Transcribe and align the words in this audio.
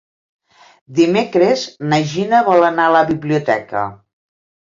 Dimecres 0.99 1.65
na 1.91 1.99
Gina 2.13 2.41
vol 2.49 2.65
anar 2.69 2.87
a 2.89 2.93
la 2.97 3.05
biblioteca. 3.13 3.85